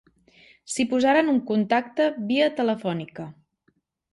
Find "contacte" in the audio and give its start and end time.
1.51-2.07